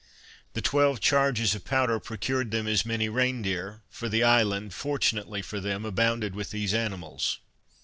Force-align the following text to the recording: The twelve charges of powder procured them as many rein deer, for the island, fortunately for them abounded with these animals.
The 0.53 0.63
twelve 0.63 0.99
charges 0.99 1.53
of 1.53 1.63
powder 1.63 1.99
procured 1.99 2.49
them 2.49 2.65
as 2.65 2.87
many 2.87 3.07
rein 3.07 3.43
deer, 3.43 3.83
for 3.91 4.09
the 4.09 4.23
island, 4.23 4.73
fortunately 4.73 5.43
for 5.43 5.59
them 5.59 5.85
abounded 5.85 6.33
with 6.33 6.49
these 6.49 6.73
animals. 6.73 7.37